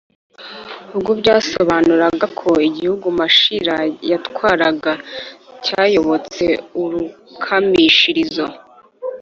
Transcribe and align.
ubwo 0.95 1.11
byasobanuraga 1.19 2.25
ko 2.39 2.49
igihugu 2.67 3.07
mashira 3.19 3.75
yatwaraga 4.11 4.91
cyayobotse 5.65 6.45
urukamishirizo. 6.81 8.45